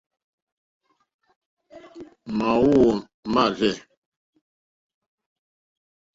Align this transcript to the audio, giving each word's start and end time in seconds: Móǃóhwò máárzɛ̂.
Móǃóhwò 2.37 2.87
máárzɛ̂. 3.33 3.73